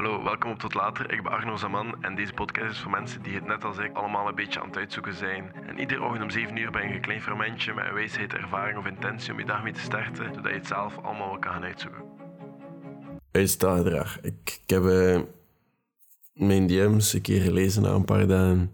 [0.00, 1.12] Hallo, welkom op Tot Later.
[1.12, 3.96] Ik ben Arno Zaman en deze podcast is voor mensen die het net als ik
[3.96, 5.52] allemaal een beetje aan het uitzoeken zijn.
[5.66, 8.78] En iedere ochtend om 7 uur ben je een klein fermentje met een wijsheid, ervaring
[8.78, 11.52] of intentie om je dag mee te starten, zodat je het zelf allemaal wel kan
[11.52, 12.02] gaan uitzoeken.
[13.30, 14.20] Uitstaangedrag.
[14.20, 15.20] Ik, ik heb eh,
[16.32, 18.70] mijn DM's een keer gelezen na een paar dagen, een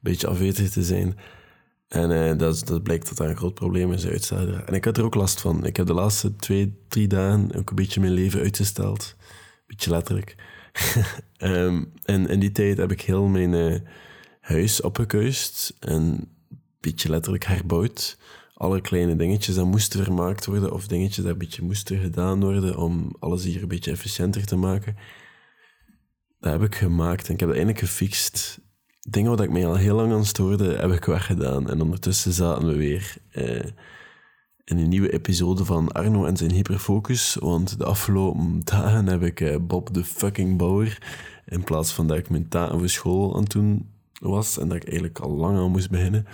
[0.00, 1.18] beetje afwezig te zijn.
[1.88, 4.62] En eh, dat, dat blijkt dat dat een groot probleem is, uitstelgedrag.
[4.62, 5.66] En ik had er ook last van.
[5.66, 9.16] Ik heb de laatste twee, drie dagen ook een beetje mijn leven uitgesteld.
[9.66, 10.36] Beetje letterlijk.
[11.36, 13.80] Ehm, en in die tijd heb ik heel mijn eh,
[14.40, 16.28] huis opgekuist en een
[16.80, 18.18] beetje letterlijk herbouwd.
[18.54, 22.76] Alle kleine dingetjes dat moesten vermaakt worden of dingetjes dat een beetje moesten gedaan worden
[22.76, 24.96] om alles hier een beetje efficiënter te maken.
[26.40, 28.60] Dat heb ik gemaakt en ik heb dat eindelijk gefixt.
[29.00, 31.70] Dingen waar ik mij al heel lang aan stoorde, heb ik weggedaan.
[31.70, 33.64] En ondertussen zaten we weer eh,
[34.64, 37.36] in een nieuwe episode van Arno en zijn hyperfocus.
[37.40, 40.98] Want de afgelopen dagen heb ik eh, Bob de fucking Bauer,
[41.46, 43.90] in plaats van dat ik mijn taken voor school aan het doen
[44.20, 46.26] was en dat ik eigenlijk al lang aan moest beginnen.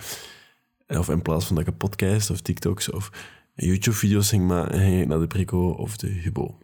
[0.87, 3.11] Of in plaats van dat ik een podcast of TikToks of
[3.55, 6.57] YouTube-video's ging maken, ging ik naar de Prico of de Hubo.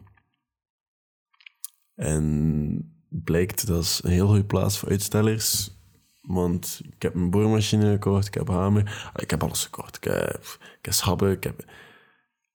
[1.96, 5.77] En blijkt dat is een heel goede plaats voor uitstellers.
[6.28, 9.96] Want ik heb een boormachine gekocht, ik heb hamer, ik heb alles gekocht.
[9.96, 11.66] Ik heb, ik heb schabben, ik heb...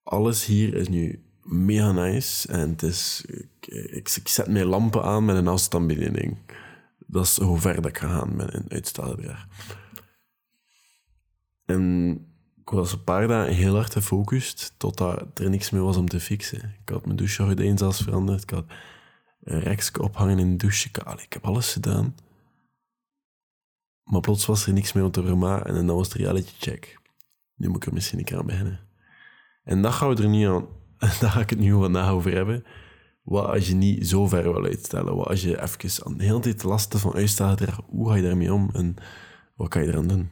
[0.03, 2.49] Alles hier is nu mega nice.
[2.49, 3.25] En het is...
[3.29, 6.39] Ik, ik, zet mijn lampen aan met een afstandsbediening.
[7.07, 9.47] Dat is hoe ver dat ik ga gaan met een uitstelgedrag.
[11.67, 12.11] En
[12.61, 16.21] ik was een paar dagen heel hard gefocust, totdat er niks meer was om te
[16.21, 16.75] fixen.
[16.83, 18.43] Ik had mijn douchegordijn zelfs veranderd.
[18.43, 18.65] Ik had
[19.43, 20.89] een rekje ophangen in de douche.
[21.23, 22.15] Ik heb alles gedaan.
[24.05, 27.01] Maar plots was er niks meer om te vermaken en dan was de reality check.
[27.55, 28.81] Nu moet ik er misschien een keer aan beginnen.
[29.65, 30.67] En dat gaan we er niet aan...
[31.21, 32.65] Daar ga ik het nu vandaag over hebben.
[33.23, 35.17] Wat als je niet zo ver wil uitstellen?
[35.17, 37.81] Wat als je even aan de hele tijd lasten van uitstelgedrag...
[37.87, 38.97] Hoe ga je daarmee om en
[39.57, 40.31] wat kan je eraan doen?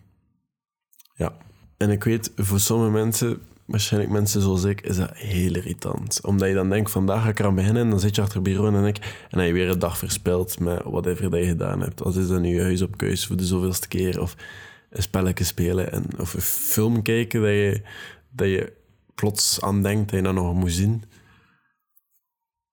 [1.14, 1.36] Ja.
[1.76, 6.20] En ik weet, voor sommige mensen, waarschijnlijk mensen zoals ik, is dat heel irritant.
[6.22, 8.66] Omdat je dan denkt, vandaag ga ik eraan beginnen, en dan zit je achter bureau
[8.66, 11.46] en dan ik, en dan heb je weer een dag verspild met whatever dat je
[11.46, 12.02] gedaan hebt.
[12.02, 14.36] Als is dat nu je huis op keus voor de zoveelste keer, of
[14.90, 17.82] een spelletje spelen, en, of een film kijken dat je,
[18.30, 18.72] dat je
[19.14, 21.04] plots aan denkt dat je dat nog moet zien.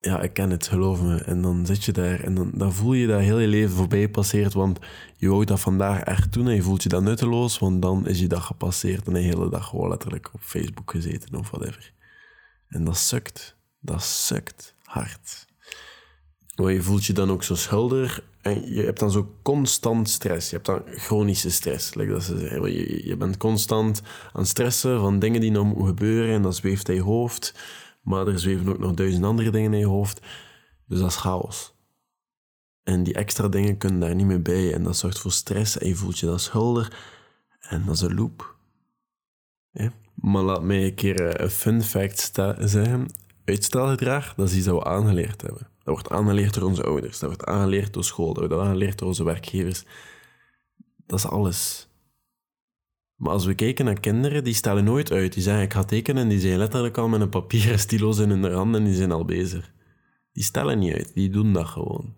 [0.08, 1.16] Ja, ik ken het, geloof me.
[1.16, 4.10] En dan zit je daar en dan, dan voel je dat heel je leven voorbij
[4.10, 4.80] passeert, want
[5.18, 8.20] je wou dat vandaag echt doen en je voelt je dan nutteloos, want dan is
[8.20, 11.94] je dag gepasseerd en de hele dag gewoon letterlijk op Facebook gezeten of whatever.
[12.68, 13.56] En dat sukt.
[13.80, 15.46] Dat sukt hard.
[16.56, 20.50] Maar je voelt je dan ook zo schuldig en je hebt dan zo constant stress.
[20.50, 21.94] Je hebt dan chronische stress.
[21.94, 22.74] Like dat ze zeggen.
[22.74, 24.02] Je, je bent constant
[24.34, 27.54] aan stressen van dingen die nog moeten gebeuren en dat zweeft in je hoofd.
[28.08, 30.22] Maar er zweven ook nog duizend andere dingen in je hoofd.
[30.86, 31.76] Dus dat is chaos.
[32.84, 34.74] En die extra dingen kunnen daar niet meer bij.
[34.74, 36.92] En dat zorgt voor stress en je voelt je dan schuldig.
[37.60, 38.56] En dat is een loop.
[39.72, 39.92] Ja.
[40.14, 43.08] Maar laat mij een keer eh, een fun fact zeggen.
[43.46, 45.68] Uitstelgedrag, dat is iets dat we aangeleerd hebben.
[45.84, 47.20] Dat wordt aangeleerd door onze ouders.
[47.20, 48.34] Dat wordt aangeleerd door school.
[48.34, 49.84] Dat wordt aangeleerd door onze werkgevers.
[51.06, 51.87] Dat is alles.
[53.18, 55.34] Maar als we kijken naar kinderen, die stellen nooit uit.
[55.34, 58.30] Die zeggen, ik ga tekenen, en die zijn letterlijk al met een papieren stilo's in
[58.30, 59.74] hun hand en die zijn al bezig.
[60.32, 62.18] Die stellen niet uit, die doen dat gewoon.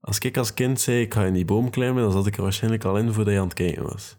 [0.00, 2.42] Als ik als kind zei, ik ga in die boom klimmen, dan zat ik er
[2.42, 4.18] waarschijnlijk al in voordat je aan het kijken was.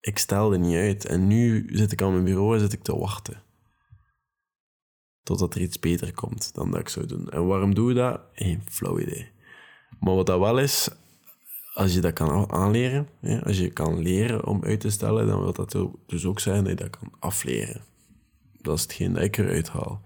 [0.00, 1.04] Ik stelde niet uit.
[1.04, 3.42] En nu zit ik aan mijn bureau en zit ik te wachten.
[5.22, 7.28] Totdat er iets beter komt dan dat ik zou doen.
[7.30, 8.20] En waarom doe je dat?
[8.32, 9.30] Geen flauw idee.
[9.98, 10.88] Maar wat dat wel is,
[11.72, 13.08] als je dat kan aanleren,
[13.42, 15.76] als je kan leren om uit te stellen, dan wil dat
[16.06, 17.82] dus ook zijn dat je dat kan afleren.
[18.60, 20.02] Dat is hetgeen dat ik eruit haal.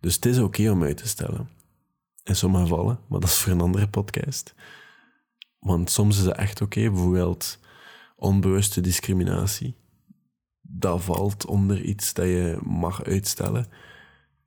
[0.00, 1.48] Dus het is oké om uit te stellen.
[2.24, 4.54] In sommige gevallen, maar dat is voor een andere podcast.
[5.58, 7.58] Want soms is het echt oké, bijvoorbeeld
[8.16, 9.76] onbewuste discriminatie.
[10.60, 13.66] Dat valt onder iets dat je mag uitstellen,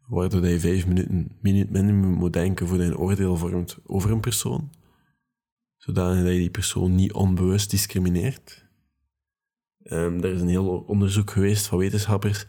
[0.07, 4.19] waardoor je vijf minuten minu- minimum moet denken voor je een oordeel vormt over een
[4.19, 4.71] persoon
[5.85, 8.65] zodanig dat je die persoon niet onbewust discrimineert.
[9.83, 12.45] Ehm, er is een heel onderzoek geweest van wetenschappers,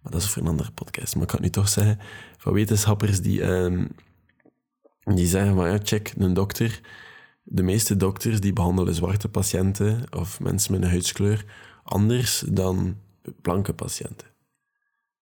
[0.00, 1.98] maar dat is voor een andere podcast, maar ik kan het nu toch zeggen,
[2.36, 3.86] van wetenschappers die, ehm,
[5.04, 6.80] die zeggen van ja, check, een dokter,
[7.42, 11.44] de meeste dokters die behandelen zwarte patiënten of mensen met een huidskleur
[11.82, 12.96] anders dan
[13.42, 14.26] blanke patiënten.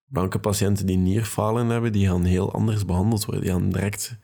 [0.06, 3.42] Blanke patiënten die nierfalen hebben, die gaan heel anders behandeld worden.
[3.44, 4.18] Die gaan direct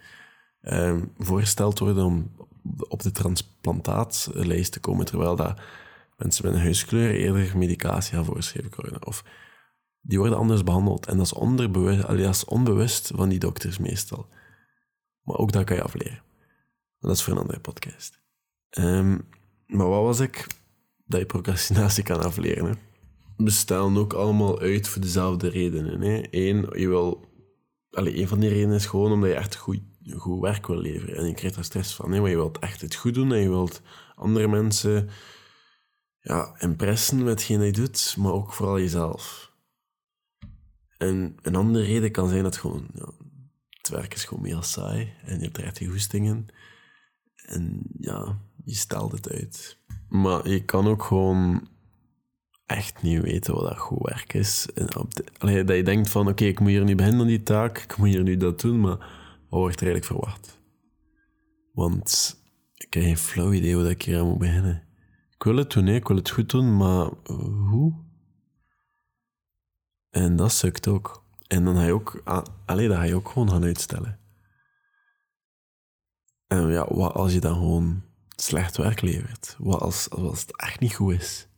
[0.61, 2.31] ehm, voorgesteld worden om
[2.89, 5.61] op de transplantaatslijst te komen, terwijl dat
[6.17, 9.07] mensen met een huiskleur eerder medicatie gaan voorschreven worden.
[9.07, 9.25] Of
[10.01, 11.07] die worden anders behandeld.
[11.07, 14.27] En dat is, onderbewust, allee, onbewust van die dokters meestal.
[15.23, 16.23] Maar ook dat kan je afleren.
[16.99, 18.21] Dat is voor een andere podcast.
[18.71, 19.19] Ehm,
[19.67, 20.47] maar wat was ik?
[21.05, 22.65] Dat je procrastinatie kan afleren.
[22.65, 22.73] Hè?
[23.37, 26.01] We stellen ook allemaal uit voor dezelfde redenen.
[26.01, 26.23] Hè?
[26.31, 27.31] Eén, je wil...
[27.91, 29.81] Allee, een van die redenen is gewoon omdat je echt goed,
[30.17, 31.17] goed werk wil leveren.
[31.17, 32.13] En je krijgt er stress van.
[32.13, 32.21] Hè?
[32.21, 33.83] Maar je wilt echt het goed doen en je wilt
[34.15, 35.09] andere mensen
[36.21, 39.53] ja, impressen met hetgeen je doet, maar ook vooral jezelf.
[40.99, 42.89] En een andere reden kan zijn dat gewoon...
[42.95, 43.11] Ja,
[43.69, 46.47] het werk is gewoon meer saai en je hebt echt je goestingen.
[47.35, 49.79] En ja, je stelt het uit.
[50.09, 51.69] Maar je kan ook gewoon
[52.67, 54.69] echt niet weten wat dat goed werk is.
[54.75, 57.43] En op allee, dat je denkt van, oké, ik moet hier nu beginnen aan die
[57.43, 59.22] taak, ik moet hier nu dat doen, maar
[59.61, 60.61] wordt eigenlijk verwacht?
[61.73, 62.41] Want
[62.75, 64.87] ik heb geen flauw idee hoe ik hier aan moet beginnen.
[65.31, 67.11] Ik wil het doen, ik wil het goed doen, maar
[67.69, 68.05] hoe?
[70.11, 71.25] En dat sukt ook.
[71.47, 72.23] En dan ga je ook,
[72.67, 74.21] allee, dat ga je ook gewoon gaan uitstellen.
[76.47, 78.03] En ja, wat als je dan gewoon
[78.37, 79.57] slecht werk levert?
[79.59, 80.09] Wat als
[80.41, 81.49] het echt niet goed is?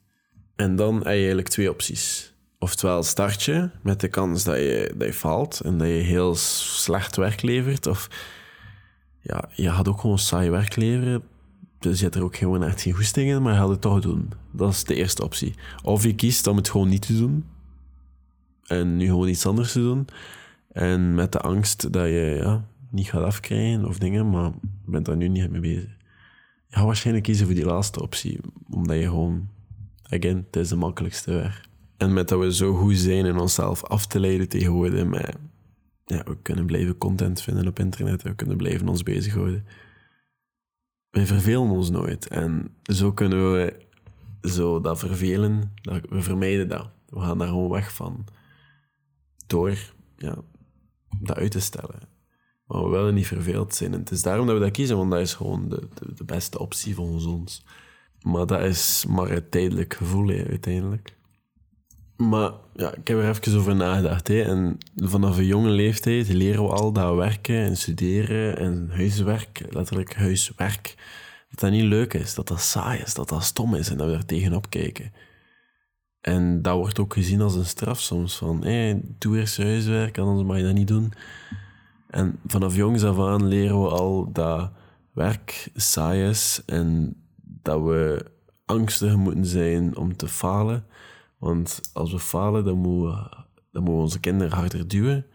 [0.57, 2.34] En dan heb je eigenlijk twee opties.
[2.65, 7.17] Oftewel start je met de kans dat je, dat faalt en dat je heel slecht
[7.17, 7.87] werk levert.
[7.87, 8.09] Of
[9.21, 11.23] ja, je gaat ook gewoon saai werk leveren.
[11.79, 14.01] Dus je hebt er ook gewoon echt geen goesting in, maar je gaat het toch
[14.01, 14.33] doen.
[14.51, 15.55] Dat is de eerste optie.
[15.83, 17.45] Of je kiest om het gewoon niet te doen.
[18.67, 20.07] En nu gewoon iets anders te doen.
[20.73, 24.51] En met de angst dat je ja, niet gaat afkrijgen of dingen, maar
[24.85, 25.97] je bent daar nu niet mee bezig.
[26.69, 28.41] Je gaat waarschijnlijk kiezen voor die laatste optie,
[28.71, 29.49] omdat je gewoon,
[30.03, 31.73] again, het is de makkelijkste weg.
[31.97, 35.37] En met dat we zo goed zijn in onszelf af te leiden tegenwoordig, met,
[36.05, 39.67] ja, we kunnen blijven content vinden op internet, we kunnen blijven ons bezighouden.
[41.11, 42.29] We vervelen ons nooit.
[42.29, 43.77] En zo kunnen we
[44.49, 46.89] zo dat vervelen, dat, we vermijden dat.
[47.09, 48.25] We gaan daar gewoon weg van.
[49.47, 49.79] Door
[50.17, 50.37] ja,
[51.21, 52.01] dat uit te stellen.
[52.67, 53.93] Maar we willen niet verveeld zijn.
[53.93, 56.59] En het is daarom dat we dat kiezen, want dat is gewoon de, de, beste
[56.59, 57.65] optie volgens ons.
[58.23, 61.17] Maar dat is maar een tijdelijk gevoel, uiteindelijk.
[62.17, 64.29] Maar ja, ik heb er even over nagedacht.
[64.29, 64.43] Hè.
[64.43, 70.15] En vanaf een jonge leeftijd leren we al dat werken en studeren en huiswerk, letterlijk
[70.15, 70.95] huiswerk,
[71.51, 74.07] dat dat niet leuk is, dat dat saai is, dat dat stom is en dat
[74.07, 75.13] we daar tegenop kijken.
[76.21, 80.47] En dat wordt ook gezien als een straf soms, van hey, doe eerst huiswerk, anders
[80.47, 81.13] mag je dat niet doen.
[82.11, 84.71] En vanaf jongs af aan leren we al dat
[85.13, 88.25] werk saai is en dat we
[88.65, 90.87] angstig moeten zijn om te falen.
[91.45, 95.27] Want als we falen, dan moeten we, dan onze kinderen harder duwen.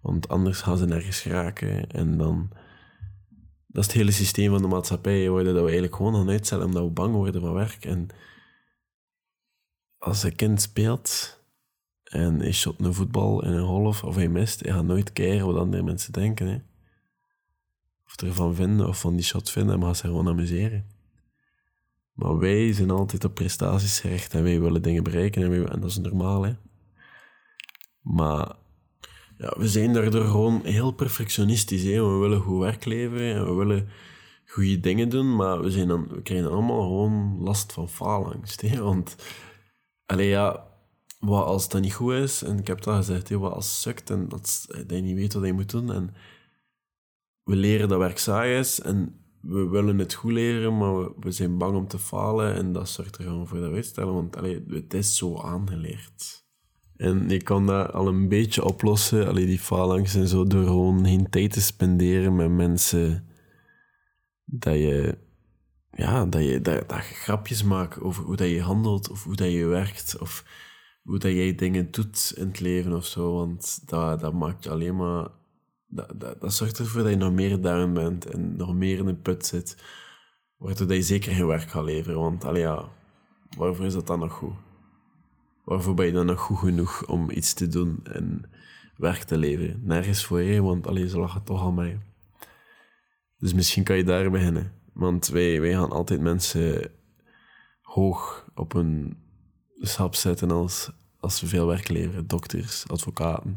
[0.00, 1.90] Want anders gaan ze nergens geraken.
[1.90, 2.50] En dan...
[3.66, 6.66] Dat is het hele systeem van de maatschappij, worden dat we eigenlijk gewoon gaan uitstellen
[6.66, 7.84] omdat we bang worden van werk.
[7.84, 8.08] En
[9.98, 11.40] als een kind speelt
[12.04, 15.46] en hij shot een voetbal in een golf of hij mist, hij gaat nooit kijken
[15.46, 16.46] wat andere mensen denken.
[16.46, 16.58] Hè.
[18.06, 20.86] Of ervan vinden of van die shot vinden, maar gaat zich gewoon amuseren.
[22.12, 25.80] Maar wij zijn altijd op prestaties gericht en wij willen dingen bereiken en, wij, en
[25.80, 26.42] dat is normaal.
[26.42, 26.52] Hè.
[28.00, 28.56] Maar
[29.38, 31.82] ja, we zijn daardoor gewoon heel perfectionistisch.
[31.82, 32.02] Hè.
[32.02, 33.88] We willen goed werk leveren en we willen
[34.46, 38.78] goede dingen doen, maar we, zijn dan, we krijgen allemaal gewoon last van faalangst.
[38.78, 39.16] Want,
[40.06, 40.68] allee, ja,
[41.18, 43.74] wat als dat niet goed is, en ik heb dat gezegd, hè, wat als het
[43.74, 45.92] sukt en dat, dat je niet weet wat je moet doen.
[45.92, 46.14] En
[47.42, 51.30] we leren dat werk saai is en we willen het goed leren, maar we, we
[51.30, 54.64] zijn bang om te falen en dat zorgt er gewoon voor dat uitstellen, want allee,
[54.68, 56.44] het is zo aangeleerd.
[56.96, 61.04] En je kan dat al een beetje oplossen, allee, die faalangst en zo, door gewoon
[61.04, 63.28] geen tijd te spenderen met mensen
[64.44, 65.18] dat je,
[65.90, 69.36] ja, dat je, dat, dat je grapjes maakt over hoe dat je handelt of hoe
[69.36, 70.44] dat je werkt of
[71.02, 73.34] hoe dat jij dingen doet in het leven of zo.
[73.34, 75.28] Want dat, dat maakt je alleen maar.
[75.90, 79.06] Dat, dat, dat zorgt ervoor dat je nog meer down bent en nog meer in
[79.06, 79.76] een put zit.
[80.56, 82.20] Waardoor dat je zeker geen werk gaat leveren.
[82.20, 82.88] Want allee, ja,
[83.56, 84.54] waarvoor is dat dan nog goed?
[85.64, 88.50] Waarvoor ben je dan nog goed genoeg om iets te doen en
[88.96, 89.80] werk te leveren?
[89.84, 91.98] Nergens voor je, want allee, ze lachen toch al mee.
[93.38, 94.72] Dus misschien kan je daar beginnen.
[94.92, 96.90] Want wij, wij gaan altijd mensen
[97.82, 99.16] hoog op een
[99.80, 102.26] schap zetten als, als ze veel werk leveren.
[102.26, 103.56] Dokters, advocaten,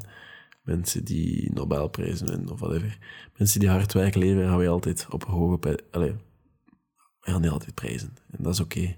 [0.63, 2.97] mensen die Nobelprijzen winnen of whatever.
[3.37, 5.77] Mensen die hard werk leveren, gaan wij altijd op hoge prijs...
[5.91, 8.13] We gaan die altijd prijzen.
[8.29, 8.95] En dat is oké.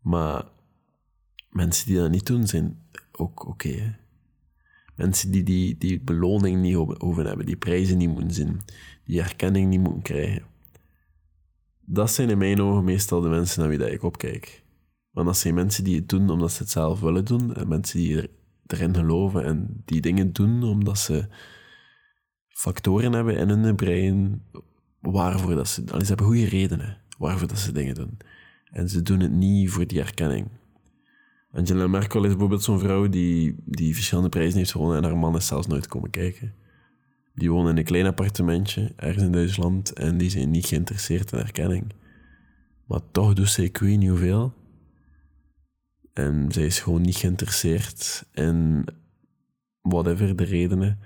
[0.00, 0.44] Maar
[1.50, 3.98] mensen die dat niet doen, zijn ook oké.
[4.96, 8.60] mensen die, die die beloning niet hoeven hebben, die prijzen niet moeten zien,
[9.04, 10.42] die erkenning niet moeten krijgen.
[11.80, 14.62] Dat zijn in mijn ogen meestal de mensen naar wie dat ik opkijk.
[15.10, 17.54] Want dat zijn mensen die het doen omdat ze het zelf willen doen.
[17.54, 18.30] En mensen die er,
[18.66, 21.28] erin geloven en die dingen doen omdat ze
[22.48, 24.42] factoren hebben in hun brein
[25.00, 25.82] waarvoor dat ze...
[25.86, 28.18] Allee, ze hebben goede redenen waarvoor dat ze dingen doen.
[28.70, 30.48] En ze doen het niet voor die erkenning.
[31.52, 35.36] Angela Merkel is bijvoorbeeld zo'n vrouw die, die verschillende prijzen heeft gewonnen en haar man
[35.36, 36.54] is zelfs nooit komen kijken.
[37.34, 41.38] Die woont in een klein appartementje ergens in Duitsland en die zijn niet geïnteresseerd in
[41.38, 41.92] erkenning.
[42.86, 44.54] Maar toch doet ze ik weet niet hoeveel.
[46.12, 48.86] En zij is gewoon niet geïnteresseerd in
[49.80, 51.00] whatever de redenen.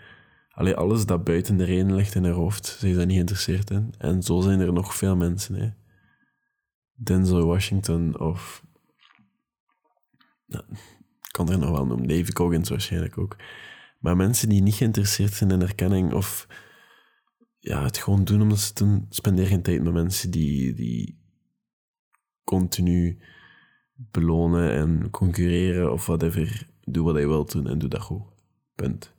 [0.49, 3.71] Allee, alles dat buiten de redenen ligt in haar hoofd, zij is daar niet geïnteresseerd
[3.71, 3.95] in.
[3.99, 5.55] En zo zijn er nog veel mensen.
[5.55, 5.71] Hè.
[6.95, 8.65] Denzel Washington of...
[10.47, 12.09] Ik kan er nog wel noemen.
[12.09, 13.37] David Coggins waarschijnlijk ook.
[13.99, 16.47] Maar mensen die niet geïnteresseerd zijn in erkenning of
[17.59, 21.19] ja, het gewoon doen omdat ze doen, spendeer geen tijd met mensen die, die
[22.45, 23.19] continu
[23.97, 26.69] belonen en concurreren of whatever.
[26.85, 28.23] Doe wat je wilt doen en doe dat goed.
[28.75, 29.15] Punt.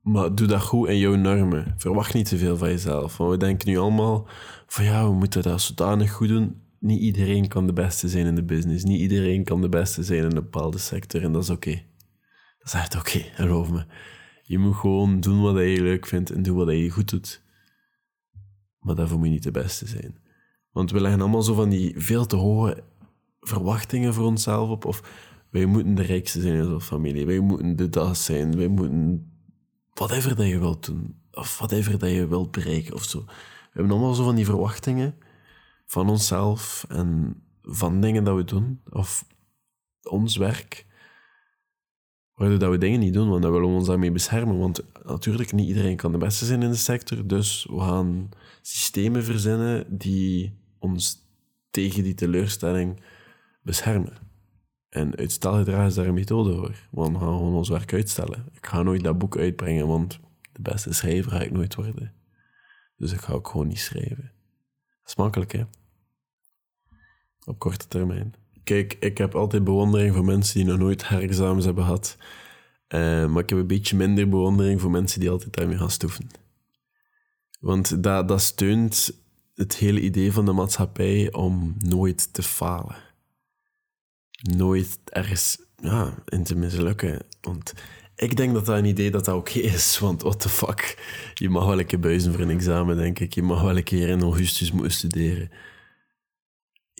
[0.00, 1.74] Maar doe dat goed in jouw normen.
[1.76, 3.16] Verwacht niet te veel van jezelf.
[3.16, 4.28] Want we denken nu allemaal
[4.66, 6.62] van ja, we moeten dat zodanig goed doen.
[6.78, 8.84] Niet iedereen kan de beste zijn in de business.
[8.84, 11.22] Niet iedereen kan de beste zijn in een bepaalde sector.
[11.22, 11.82] En dat is oké.
[12.58, 13.84] Dat is echt oké, geloof me.
[14.42, 17.42] Je moet gewoon doen wat je leuk vindt en doen wat je goed doet.
[18.78, 20.18] Maar daarvoor moet je niet de beste zijn.
[20.70, 22.82] Want we leggen allemaal zo van die veel te hoge
[23.40, 24.84] verwachtingen voor onszelf op.
[24.84, 25.02] Of
[25.50, 27.26] wij moeten de rijkste zijn in onze familie.
[27.26, 28.56] Wij moeten de dat zijn.
[28.56, 29.32] Wij moeten
[29.94, 31.14] whatever dat je wilt doen.
[31.32, 33.24] Of whatever dat je wilt bereiken of zo.
[33.24, 35.14] We hebben allemaal zo van die verwachtingen
[35.86, 38.80] van onszelf en van dingen dat we doen.
[38.90, 39.24] Of
[40.02, 40.86] ons werk.
[42.34, 44.58] Waardoor dat we dingen niet doen, want dan willen we ons daarmee beschermen.
[44.58, 47.26] Want natuurlijk, niet iedereen kan de beste zijn in de sector.
[47.26, 48.28] Dus we gaan
[48.62, 51.28] systemen verzinnen die ons
[51.70, 53.00] tegen die teleurstelling
[53.70, 54.12] beschermen.
[54.88, 56.74] En uitstelgedrag is daar een methode voor.
[56.90, 58.46] Want we gaan gewoon ons werk uitstellen.
[58.52, 60.20] Ik ga nooit dat boek uitbrengen, want
[60.52, 62.12] de beste schrijver ga ik nooit worden.
[62.96, 64.32] Dus ik ga ook gewoon niet schrijven.
[65.00, 65.64] Dat is makkelijk, hè?
[67.44, 68.34] Op korte termijn.
[68.64, 72.16] Kijk, ik heb altijd bewondering voor mensen die nog nooit herexamens hebben gehad.
[72.88, 76.26] Uh, maar ik heb een beetje minder bewondering voor mensen die altijd daarmee gaan stoeven.
[77.60, 79.12] Want dat, dat steunt
[79.54, 82.96] het hele idee van de maatschappij om nooit te falen.
[84.40, 87.22] Nooit ergens ja, in te mislukken.
[87.40, 87.72] Want
[88.16, 89.98] ik denk dat dat een idee dat dat oké is.
[89.98, 90.98] Want what the fuck.
[91.34, 93.34] Je mag wel een keer buizen voor een examen, denk ik.
[93.34, 95.50] Je mag wel een keer in augustus moeten studeren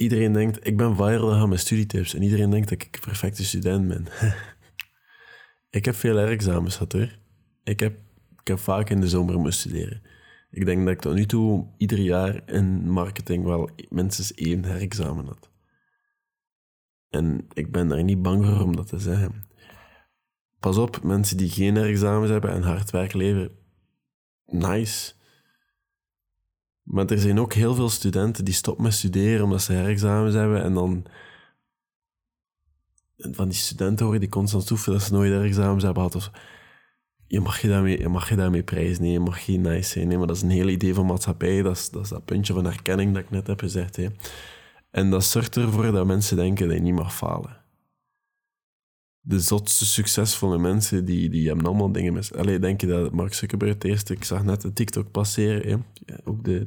[0.01, 2.15] iedereen denkt, ik ben viral aan mijn studietips.
[2.15, 4.07] En iedereen denkt dat ik een perfecte student ben.
[5.79, 7.19] ik heb veel examens gehad hoor.
[7.65, 7.99] Ik heb,
[8.41, 10.03] ik heb vaak in de zomer moeten studeren.
[10.51, 15.27] Ik denk dat ik tot nu toe ieder jaar in marketing wel minstens één herexamen
[15.27, 15.50] had.
[17.11, 19.49] En ik ben daar niet bang voor om dat te zeggen.
[20.61, 23.50] Pas op, mensen die geen herexamens hebben en hard werk leveren.
[24.47, 25.12] Nice.
[26.83, 30.62] Maar er zijn ook heel veel studenten die stoppen met studeren omdat ze herexamens hebben
[30.62, 31.07] en dan
[33.17, 36.31] van die studenten horen die constant stoeven dat ze nooit herexamens hebben gehad.
[37.26, 40.09] Je, mag je, daarmee, je mag je daarmee prijzen, nee, je mag geen nice zijn.
[40.09, 43.14] Nee, maar dat is een hele idee van maatschappij, dat is, dat puntje van erkenning
[43.14, 43.97] dat ik net heb gezegd.
[43.97, 44.07] Hè.
[44.91, 47.61] En dat zorgt ervoor dat mensen denken dat je niet mag falen
[49.21, 52.35] de zotste succesvolle mensen, die, die hebben allemaal dingen mis.
[52.35, 54.13] Allee, denk je dat Mark Zuckerberg het eerste...
[54.13, 55.85] Ik zag net de TikTok passeren.
[56.25, 56.67] Ook de,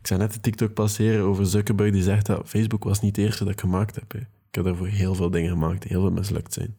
[0.00, 3.24] ik zag net de TikTok passeren over Zuckerberg die zegt dat Facebook was niet het
[3.24, 4.12] eerste dat ik gemaakt heb.
[4.12, 4.18] Hè.
[4.18, 6.78] Ik heb daarvoor heel veel dingen gemaakt die heel veel mislukt zijn.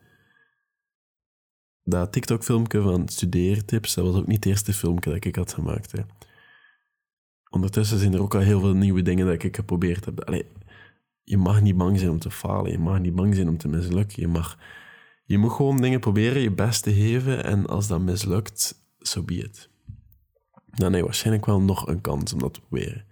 [1.84, 5.92] Dat TikTok-filmpje van studeertips, dat was ook niet het eerste filmpje dat ik had gemaakt.
[5.92, 6.02] Hè.
[7.50, 10.24] Ondertussen zijn er ook al heel veel nieuwe dingen dat ik geprobeerd heb.
[10.24, 10.46] Allee,
[11.24, 12.72] je mag niet bang zijn om te falen.
[12.72, 14.22] Je mag niet bang zijn om te mislukken.
[14.22, 14.58] Je mag
[15.32, 17.44] je moet gewoon dingen proberen, je best te geven.
[17.44, 19.70] En als dat mislukt, so be it.
[20.66, 23.06] Dan heb je waarschijnlijk wel nog een kans om dat te proberen.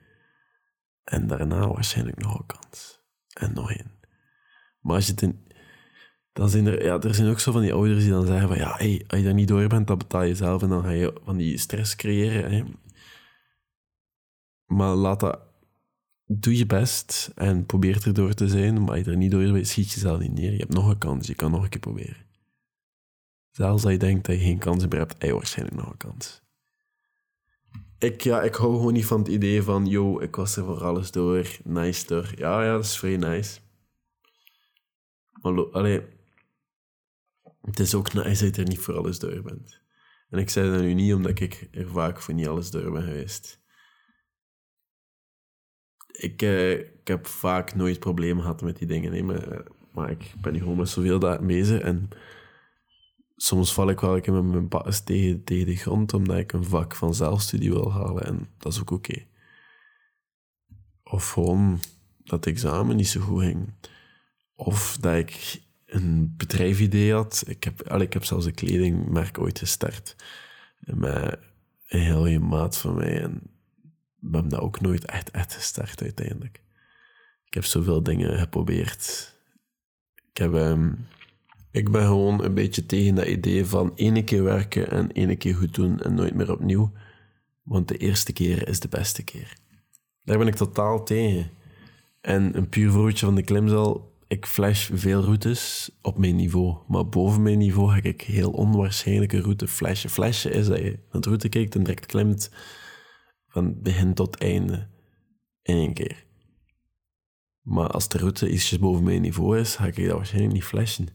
[1.03, 2.99] En daarna waarschijnlijk nog een kans.
[3.33, 3.91] En nog één.
[4.79, 5.47] Maar als je het in,
[6.33, 8.57] dan zijn er, ja, er zijn ook zo van die ouders die dan zeggen van
[8.57, 10.89] ja, hey, als je daar niet door bent, dan betaal je zelf en dan ga
[10.89, 12.75] je van die stress creëren.
[14.65, 15.48] Maar laat dat
[16.31, 19.91] doe je best en probeer erdoor te zijn, maar je er niet door bent, schiet
[19.91, 20.51] jezelf niet neer.
[20.51, 22.25] Je hebt nog een kans, je kan nog een keer proberen.
[23.51, 25.97] Zelfs als je denkt dat je geen kans meer hebt, heb je waarschijnlijk nog een
[25.97, 26.41] kans.
[27.97, 30.83] Ik, ja, ik hou gewoon niet van het idee van, yo, ik was er voor
[30.83, 32.31] alles door, nice door.
[32.35, 33.59] Ja, ja, dat is vrij nice.
[35.41, 36.01] Maar allee,
[37.61, 39.81] het is ook nice dat je er niet voor alles door bent.
[40.29, 43.03] En ik zei dat nu niet omdat ik er vaak voor niet alles door ben
[43.03, 43.59] geweest
[46.19, 49.11] ik, uh, ik heb vaak nooit problemen gehad met die dingen.
[49.11, 51.81] Nee, maar, maar ik ben nu gewoon met zoveel daar bezig.
[51.81, 52.09] En
[53.35, 56.51] soms val ik wel een keer met mijn baas tegen, tegen de grond omdat ik
[56.51, 58.25] een vak van zelfstudie wil halen.
[58.25, 59.25] En dat is ook oké.
[61.03, 61.79] Of gewoon
[62.23, 63.73] dat het examen niet zo goed ging.
[64.55, 67.43] Of dat ik een bedrijfidee had.
[67.47, 70.15] Ik heb, al, ik heb zelfs een kledingmerk ooit gestart.
[70.79, 71.39] Met
[71.87, 73.21] een heel maat van mij.
[73.21, 73.41] En
[74.21, 76.61] hebben dat ook nooit echt, echt gestart uiteindelijk.
[77.45, 79.35] Ik heb zoveel dingen geprobeerd.
[80.31, 80.91] Ik, heb, ehm,
[81.71, 85.55] ik ben gewoon een beetje tegen dat idee van ene keer werken en ene keer
[85.55, 86.91] goed doen en nooit meer opnieuw.
[87.63, 89.57] Want de eerste keer is de beste keer.
[90.23, 91.51] Daar ben ik totaal tegen.
[92.21, 94.17] En een puur voorbeeldje van de klimzaal.
[94.27, 96.77] Ik flash veel routes op mijn niveau.
[96.87, 100.09] Maar boven mijn niveau ga ik heel onwaarschijnlijke route flashen.
[100.09, 102.51] Flashen is dat je naar de route kijkt en direct klimt
[103.49, 104.87] van begin tot einde
[105.61, 106.25] in één keer.
[107.61, 111.07] Maar als de route ietsjes boven mijn niveau is, ga ik dat waarschijnlijk niet flashen.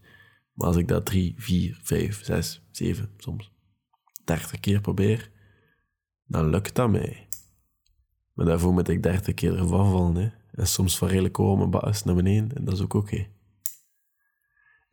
[0.52, 3.52] Maar als ik dat drie, vier, vijf, zes, zeven, soms
[4.24, 5.30] dertig keer probeer,
[6.26, 7.28] dan lukt dat mij.
[8.32, 10.16] Maar daarvoor moet ik dertig keer ervan vallen.
[10.16, 10.28] Hè.
[10.52, 12.56] En soms van redelijk hoog mijn baas naar beneden.
[12.56, 13.26] En dat is ook oké.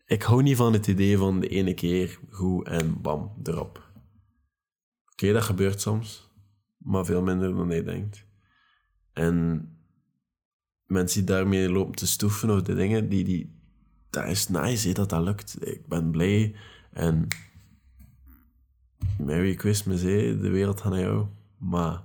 [0.05, 3.91] Ik hou niet van het idee van de ene keer goed en bam, erop.
[5.11, 6.30] Oké, dat gebeurt soms.
[6.83, 8.25] Maar veel minder dan je denkt.
[9.13, 9.67] En
[10.85, 13.59] mensen die daarmee lopen te stoeven of de dingen, die, die,
[14.09, 15.67] dat is nice hè, dat dat lukt.
[15.67, 16.55] Ik ben blij.
[16.91, 17.27] En
[19.17, 20.39] Merry Christmas, hè.
[20.39, 21.27] de wereld naar jou.
[21.57, 22.03] Maar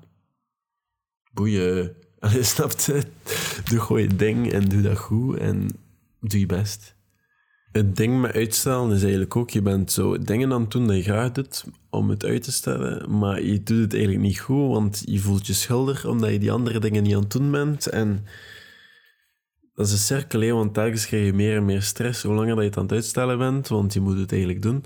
[1.33, 1.97] boeien.
[2.18, 3.02] Allee, snap je?
[3.64, 5.68] Doe je ding en doe dat goed en
[6.21, 6.96] doe je best.
[7.76, 10.97] Het ding met uitstellen is eigenlijk ook, je bent zo dingen aan het doen dat
[10.97, 14.68] je graag doet om het uit te stellen, maar je doet het eigenlijk niet goed,
[14.73, 17.87] want je voelt je schuldig omdat je die andere dingen niet aan het doen bent.
[17.87, 18.26] En
[19.75, 22.62] dat is een cirkel, want telkens krijg je meer en meer stress hoe langer dat
[22.62, 24.85] je het aan het uitstellen bent, want je moet het eigenlijk doen.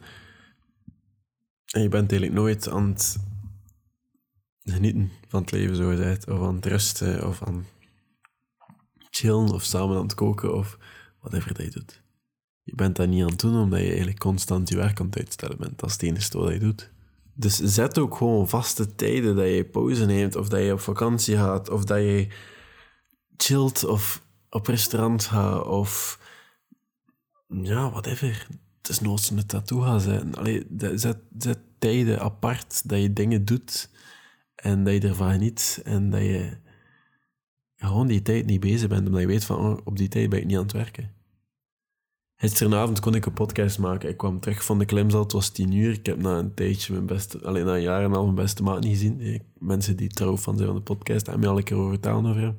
[1.66, 3.18] En je bent eigenlijk nooit aan het
[4.62, 7.66] genieten van het leven, zo gezegd, of aan het rusten, of aan
[9.10, 10.78] chillen, of samen aan het koken, of
[11.20, 12.00] whatever dat je doet.
[12.62, 15.18] Je bent dat niet aan het doen omdat je eigenlijk constant je werk aan het
[15.18, 15.78] uitstellen bent.
[15.78, 16.90] Dat is het enige wat je doet.
[17.34, 21.36] Dus zet ook gewoon vaste tijden dat je pauze neemt, of dat je op vakantie
[21.36, 22.28] gaat, of dat je
[23.36, 26.18] chillt, of op restaurant gaat, of
[27.48, 28.46] ja, whatever.
[28.78, 30.34] Het is nooit een tattoo gaan zijn.
[30.34, 33.90] Allee, zet, zet tijden apart dat je dingen doet
[34.54, 36.56] en dat je ervan geniet en dat je
[37.76, 40.38] gewoon die tijd niet bezig bent, omdat je weet van oh, op die tijd ben
[40.38, 41.14] ik niet aan het werken.
[42.40, 44.08] Gisteravond kon ik een podcast maken.
[44.08, 45.92] Ik kwam terug van de klimzaal, het was tien uur.
[45.92, 48.34] Ik heb na een tijdje mijn beste, alleen na een jaar en een half mijn
[48.34, 49.42] beste maat niet gezien.
[49.58, 52.26] mensen die trouw van zijn van de podcast hebben me al een keer over vertellen
[52.26, 52.56] over hem.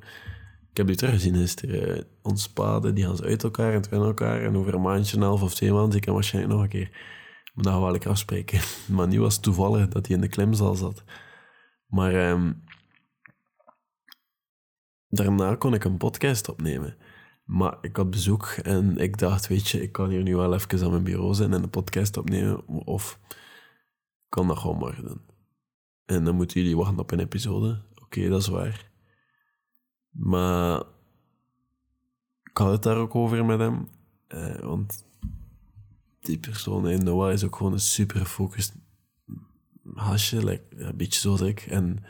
[0.70, 2.06] Ik heb die teruggezien gisteren.
[2.22, 4.42] Ons paden, die gaan ze uit elkaar en terwijl elkaar.
[4.42, 6.90] En over een maandje, een half of twee maanden, ik hem waarschijnlijk nog een keer.
[7.54, 8.60] Maar dan wil ik afspreken.
[8.96, 11.04] Maar nu was het toevallig dat hij in de klimzaal zat.
[11.86, 12.52] Maar ehm,
[15.08, 16.96] daarna kon ik een podcast opnemen.
[17.52, 20.84] Maar ik had bezoek en ik dacht, weet je, ik kan hier nu wel even
[20.84, 22.66] aan mijn bureau zijn en een podcast opnemen.
[22.66, 23.18] Of
[24.28, 25.20] kan dat gewoon morgen doen.
[26.04, 27.82] En dan moeten jullie wachten op een episode.
[28.02, 28.90] Oké, dat is waar.
[30.10, 30.82] Maar
[32.42, 33.88] ik had het daar ook over met hem.
[34.26, 35.04] Eh, want
[36.20, 38.74] die persoon in Noah is ook gewoon een super gefocust
[39.94, 40.44] hasje.
[40.44, 41.60] Like, een beetje zoals ik.
[41.60, 42.04] En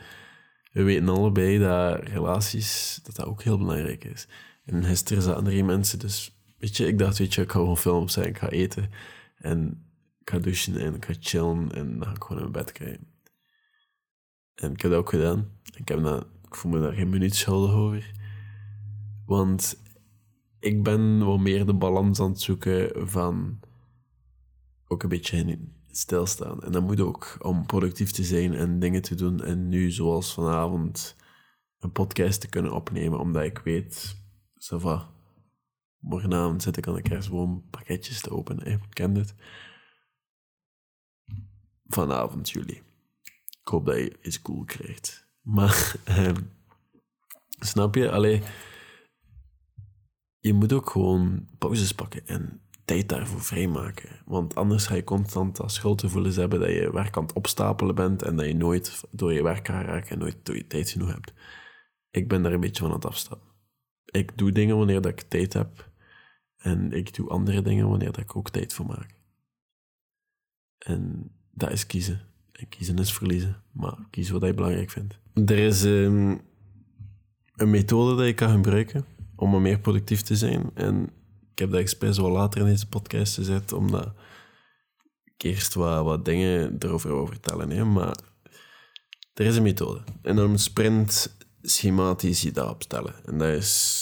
[0.71, 4.27] we weten allebei dat relaties, dat dat ook heel belangrijk is.
[4.65, 7.59] En gisteren zaten er drie mensen, dus weet je, ik dacht, weet je, ik ga
[7.59, 8.89] gewoon film zijn, ik ga eten
[9.35, 9.87] en
[10.19, 12.71] ik ga douchen en ik ga chillen en dan ga ik gewoon in mijn bed
[12.71, 13.07] krijgen.
[14.55, 15.49] En ik heb dat ook gedaan.
[15.75, 18.11] Ik, heb dat, ik voel me daar geen minuut schuldig over.
[19.25, 19.81] Want
[20.59, 23.59] ik ben wel meer de balans aan het zoeken van
[24.87, 25.59] ook een beetje
[25.91, 26.63] stilstaan.
[26.63, 29.41] En dat moet ook om productief te zijn en dingen te doen.
[29.43, 31.15] En nu, zoals vanavond,
[31.79, 34.22] een podcast te kunnen opnemen, omdat ik weet
[34.67, 35.09] va.
[35.99, 38.65] Morgenavond zit ik aan de kerstboom pakketjes te openen.
[38.65, 39.35] Ik ken dit.
[41.87, 42.81] Vanavond, jullie.
[43.61, 45.27] Ik hoop dat je iets cool krijgt.
[45.41, 46.31] Maar, eh,
[47.59, 48.11] snap je?
[48.11, 48.41] Allee,
[50.39, 54.21] je moet ook gewoon pauzes pakken en tijd daarvoor vrijmaken.
[54.25, 58.21] Want anders ga je constant dat schuldgevoelens hebben dat je werk aan het opstapelen bent
[58.21, 61.11] en dat je nooit door je werk kan raken en nooit door je tijd genoeg
[61.11, 61.33] hebt.
[62.09, 63.52] Ik ben daar een beetje van aan het afstappen
[64.05, 65.91] ik doe dingen wanneer dat ik tijd heb.
[66.57, 69.15] En ik doe andere dingen wanneer dat ik ook tijd voor maak.
[70.77, 72.21] En dat is kiezen.
[72.51, 73.63] En kiezen is verliezen.
[73.71, 75.19] Maar kies wat je belangrijk vindt.
[75.33, 76.41] Er is um,
[77.55, 80.69] een methode die je kan gebruiken om meer productief te zijn.
[80.73, 81.03] En
[81.51, 84.13] ik heb dat expres wel later in deze podcast gezet, omdat
[85.23, 87.69] ik eerst wat, wat dingen erover wil vertellen.
[87.69, 88.17] Hè, maar
[89.33, 90.03] er is een methode.
[90.21, 93.13] En om sprint schematisch je dat opstellen.
[93.25, 94.01] En dat is...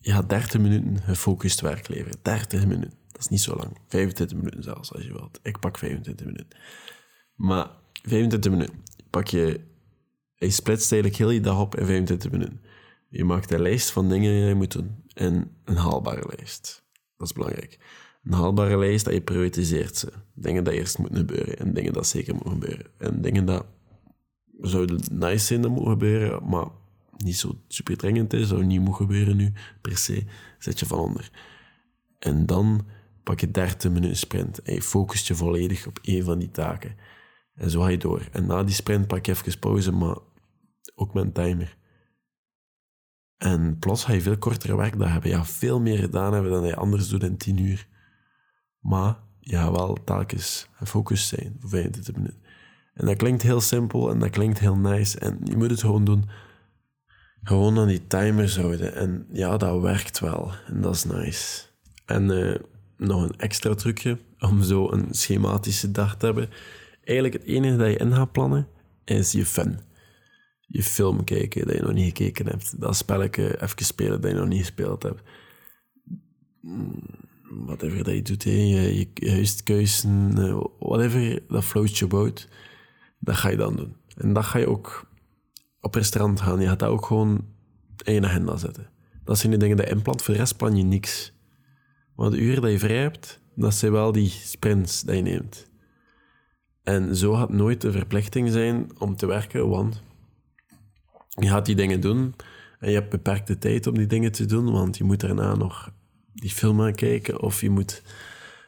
[0.00, 2.18] Gaat 30 minuten gefocust werk leveren.
[2.22, 2.98] 30 minuten.
[3.08, 3.76] Dat is niet zo lang.
[3.88, 5.40] 25 minuten zelfs, als je wilt.
[5.42, 6.58] Ik pak 25 minuten.
[7.34, 7.70] Maar
[8.02, 8.82] 25 minuten.
[9.10, 9.60] Pak je...
[10.34, 12.60] Je splitst eigenlijk heel je dag op in 25 minuten.
[13.08, 15.04] Je maakt een lijst van dingen die je moet doen.
[15.14, 16.84] En een haalbare lijst.
[17.16, 17.78] Dat is belangrijk.
[18.24, 20.12] Een haalbare lijst dat je prioritiseert ze.
[20.34, 21.58] Dingen dat eerst moeten gebeuren.
[21.58, 22.86] En dingen dat zeker moeten gebeuren.
[22.98, 23.66] En dingen dat
[24.60, 26.66] zouden nice zijn dat moeten gebeuren, maar
[27.16, 30.24] niet zo super dringend is, zou niet moeten gebeuren nu, per se,
[30.58, 31.30] zet je van onder.
[32.18, 32.86] En dan
[33.22, 36.96] pak je 30 minuten sprint en je focust je volledig op één van die taken.
[37.54, 38.28] En zo ga je door.
[38.32, 40.16] En na die sprint pak je even pauze, maar
[40.94, 41.76] ook met een timer.
[43.36, 45.30] En plots ga je veel kortere werkdagen hebben.
[45.30, 47.86] Ja, veel meer gedaan hebben dan je anders doet in 10 uur.
[48.80, 52.40] Maar gaat wel telkens gefocust zijn voor 25 minuten.
[52.98, 55.18] En dat klinkt heel simpel en dat klinkt heel nice.
[55.18, 56.28] En je moet het gewoon doen.
[57.42, 58.94] Gewoon aan die timers houden.
[58.94, 60.52] En ja, dat werkt wel.
[60.66, 61.64] En dat is nice.
[62.04, 62.54] En uh,
[62.96, 66.50] nog een extra trucje om zo een schematische dag te hebben.
[67.04, 68.68] Eigenlijk het enige dat je in gaat plannen
[69.04, 69.78] is je fun.
[70.60, 72.80] Je film kijken dat je nog niet gekeken hebt.
[72.80, 75.22] Dat spelletje even spelen dat je nog niet gespeeld hebt.
[76.60, 77.02] Mm,
[77.66, 79.08] whatever dat je doet, je, je
[80.38, 82.48] uh, whatever dat float je boat
[83.18, 83.96] dat ga je dan doen.
[84.16, 85.10] En dat ga je ook
[85.80, 86.60] op restaurant gaan.
[86.60, 87.44] Je gaat dat ook gewoon
[88.04, 88.90] in je agenda zetten.
[89.24, 90.22] Dat zijn de dingen die inplant.
[90.22, 91.32] Voor de rest plan je niks.
[92.16, 95.66] Maar de uren dat je vrij hebt, dat zijn wel die sprints die je neemt.
[96.82, 100.02] En zo gaat nooit de verplichting zijn om te werken, want
[101.28, 102.34] je gaat die dingen doen
[102.78, 105.92] en je hebt beperkte tijd om die dingen te doen, want je moet daarna nog
[106.32, 108.02] die film aan kijken of je moet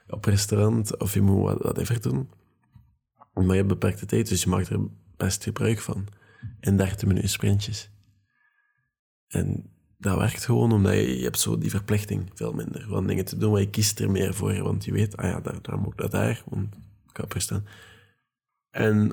[0.08, 2.28] op restaurant of je moet whatever doen.
[3.32, 4.80] Maar je hebt beperkte tijd, dus je maakt er
[5.16, 6.06] best gebruik van.
[6.60, 7.90] In 30 minuten sprintjes.
[9.28, 13.24] En dat werkt gewoon omdat je, je hebt zo die verplichting veel minder van dingen
[13.24, 15.92] te doen, maar je kiest er meer voor, want je weet, ah ja, daar, moet
[15.92, 16.74] ik dat daar, want
[17.12, 17.66] ik er staan.
[18.70, 19.12] En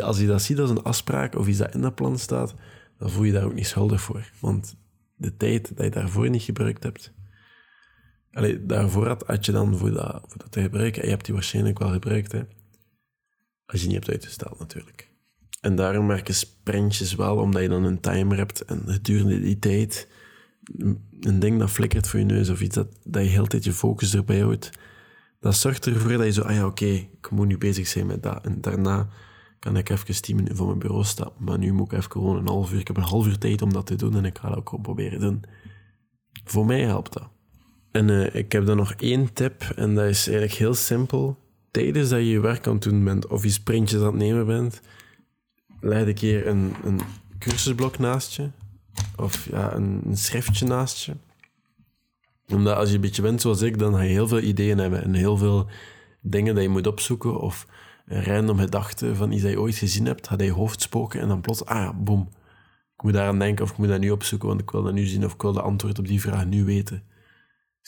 [0.00, 2.54] als je dat ziet als een afspraak of iets dat in dat plan staat,
[2.98, 4.30] dan voel je daar ook niet schuldig voor.
[4.40, 4.76] Want
[5.14, 7.12] de tijd dat je daarvoor niet gebruikt hebt,
[8.32, 11.34] allee, daarvoor had, je dan voor dat, voor dat te gebruiken, en je hebt die
[11.34, 12.42] waarschijnlijk wel gebruikt, hè.
[13.68, 15.08] Als je niet hebt uitgesteld, natuurlijk.
[15.60, 20.08] En daarom werken sprintjes wel, omdat je dan een timer hebt en gedurende die tijd
[21.20, 23.72] een ding dat flikkert voor je neus of iets dat, dat je heel tijd je
[23.72, 24.70] focus erbij houdt.
[25.40, 28.22] Dat zorgt ervoor dat je zo, ah ja, oké, ik moet nu bezig zijn met
[28.22, 28.44] dat.
[28.44, 29.08] En daarna
[29.58, 31.44] kan ik even tien minuten voor mijn bureau stappen.
[31.44, 32.80] Maar nu moet ik even gewoon een half uur.
[32.80, 34.68] Ik heb een half uur tijd om dat te doen en ik ga dat ook
[34.68, 35.44] gewoon proberen doen.
[36.44, 37.28] Voor mij helpt dat.
[37.90, 41.38] En uh, ik heb dan nog één tip en dat is eigenlijk heel simpel
[41.70, 44.46] tijdens dat je je werk aan het doen bent of je sprintjes aan het nemen
[44.46, 44.80] bent,
[45.80, 47.00] leid een keer een, een
[47.38, 48.48] cursusblok naast je.
[49.16, 51.12] Of ja, een, een schriftje naast je.
[52.48, 55.02] Omdat als je een beetje bent zoals ik, dan ga je heel veel ideeën hebben
[55.02, 55.66] en heel veel
[56.20, 57.40] dingen dat je moet opzoeken.
[57.40, 57.66] Of
[58.06, 61.28] een random gedachte van iets dat je ooit gezien hebt, in je hoofd spoken en
[61.28, 62.28] dan plots, ah boom.
[62.96, 64.92] Ik moet daar aan denken of ik moet dat nu opzoeken, want ik wil dat
[64.92, 67.02] nu zien of ik wil de antwoord op die vraag nu weten.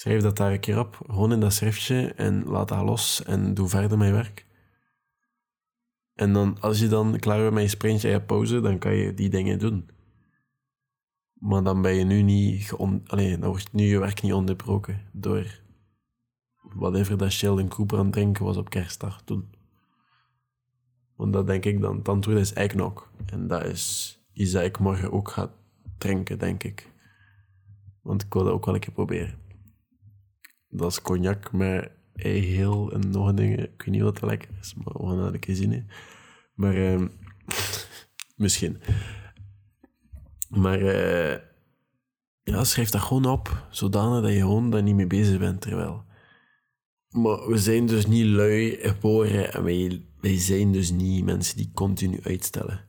[0.01, 3.55] Schrijf dat daar een keer op, gewoon in dat schriftje en laat dat los en
[3.55, 4.47] doe verder je werk.
[6.15, 8.95] En dan, als je dan klaar bent met je sprintje en je pauze, dan kan
[8.95, 9.91] je die dingen doen.
[11.33, 12.73] Maar dan ben je nu niet...
[13.07, 15.61] Alleen, dan wordt nu je werk niet onderbroken door
[16.63, 19.55] whatever dat Sheldon Cooper aan het drinken was op kerstdag toen.
[21.17, 23.11] Want dat denk ik dan, het antwoord is eggnog.
[23.27, 25.53] En dat is iets dat ik morgen ook ga
[25.99, 26.93] drinken, denk ik.
[28.03, 29.49] Want ik wil dat ook wel een keer proberen.
[30.71, 33.59] Dat is cognac met heel en nog dingen.
[33.59, 35.91] Ik weet niet wat het lekker is, maar we gaan dat een keer zien.
[36.55, 37.07] Maar uh,
[38.37, 38.81] misschien.
[40.49, 41.37] Maar uh,
[42.43, 45.61] ja, schrijf dat gewoon op, zodanig dat je gewoon daar niet mee bezig bent.
[45.61, 46.05] Terwijl.
[47.09, 51.71] Maar we zijn dus niet lui geboren en wij, wij zijn dus niet mensen die
[51.75, 52.89] continu uitstellen.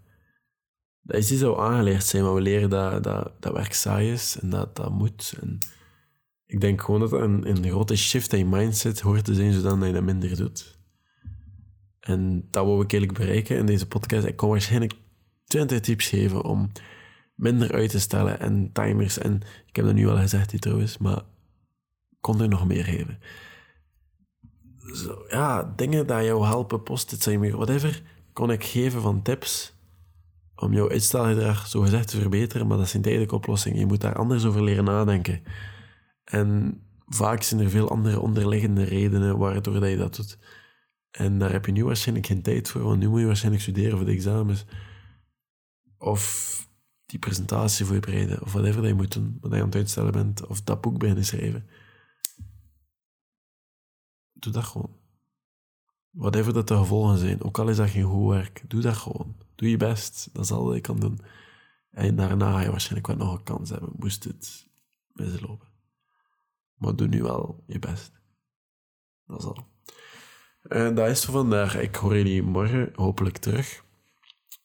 [1.02, 4.40] Dat is iets al aangeleerd zijn, maar we leren dat, dat, dat werk saai is
[4.40, 5.34] en dat dat moet.
[5.42, 5.58] En,
[6.52, 9.92] ik denk gewoon dat een, een grote shift in mindset hoort te zijn, zodat je
[9.92, 10.80] dat minder doet.
[12.00, 14.26] En dat wil ik eigenlijk bereiken in deze podcast.
[14.26, 14.94] Ik kan waarschijnlijk
[15.46, 16.72] 20 tips geven om
[17.36, 19.18] minder uit te stellen en timers.
[19.18, 22.84] En ik heb dat nu al gezegd, die trouwens, maar ik kon er nog meer
[22.84, 23.20] geven.
[24.94, 28.02] Zo, ja, dingen die jou helpen, post-it meer, whatever,
[28.34, 29.74] kon ik geven van tips
[30.56, 33.80] om jouw uitstelgedrag zo gezegd te verbeteren, maar dat zijn tijdelijke oplossingen.
[33.80, 35.44] Je moet daar anders over leren nadenken.
[36.32, 40.38] En vaak zijn er veel andere onderliggende redenen waardoor dat je dat doet.
[41.12, 43.98] En daar heb je nu waarschijnlijk geen tijd voor, want nu moet je waarschijnlijk studeren
[43.98, 44.66] voor de examens.
[45.98, 46.70] Of
[47.06, 50.48] die presentatie voorbereiden, of whatever dat je moet doen, wat je aan het uitstellen bent,
[50.48, 51.68] of dat boek beginnen schrijven.
[54.34, 55.00] Doe dat gewoon.
[56.10, 59.36] Whatever dat de gevolgen zijn, ook al is dat geen goed werk, doe dat gewoon.
[59.56, 61.20] Doe je best, dat is al wat je kan doen.
[61.90, 64.68] En daarna ga je waarschijnlijk wel nog een kans hebben, moest het
[65.14, 65.71] mislopen.
[66.82, 68.12] Maar doe nu wel je best.
[69.26, 69.68] Dat is al.
[70.62, 71.76] En dat is voor vandaag.
[71.80, 73.84] Ik hoor jullie morgen hopelijk terug.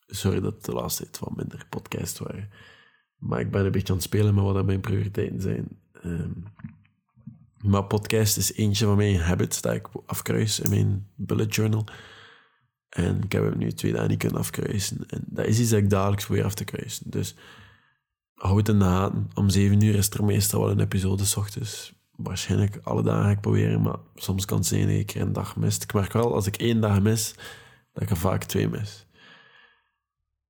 [0.07, 2.51] Sorry dat de laatste tijd wat minder podcasts waren.
[3.17, 5.81] Maar ik ben een beetje aan het spelen met wat mijn prioriteiten zijn.
[5.93, 6.31] Ehm,
[7.59, 11.85] maar podcast is eentje van mijn habits dat ik afkruis in mijn bullet journal.
[12.89, 15.07] En ik heb hem nu twee dagen niet kunnen afkruisen.
[15.09, 17.11] En dat is iets dat ik dagelijks probeer af te kruisen.
[17.11, 17.35] Dus
[18.35, 19.31] hou het in de gaten.
[19.35, 21.95] Om zeven uur is er meestal wel een episode s ochtends.
[22.17, 25.83] Waarschijnlijk alle dagen proberen, maar soms kan het zijn dat ik een dag mist.
[25.83, 27.35] Ik merk wel, als ik één dag mis,
[27.93, 29.07] dat ik er vaak twee mis.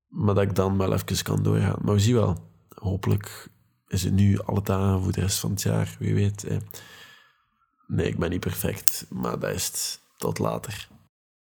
[0.06, 1.78] Maar dat ik dan wel even kan doorgaan.
[1.82, 2.50] Maar we zien wel.
[2.68, 3.48] Hopelijk
[3.88, 5.96] is het nu alle dagen voor de rest van het jaar.
[5.98, 6.46] Wie weet.
[7.86, 9.06] Nee, ik ben niet perfect.
[9.10, 10.00] Maar dat is het.
[10.16, 10.88] Tot later.